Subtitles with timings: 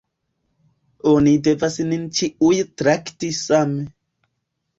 [1.11, 3.87] Oni devas nin ĉiujn trakti same.